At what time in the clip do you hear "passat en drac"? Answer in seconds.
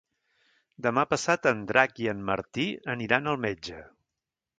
1.11-2.01